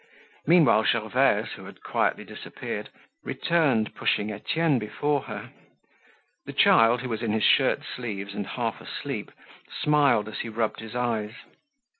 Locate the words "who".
1.51-1.65, 7.01-7.09